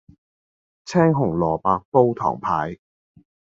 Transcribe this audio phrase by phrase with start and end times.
[0.83, 2.79] 青紅蘿蔔煲唐排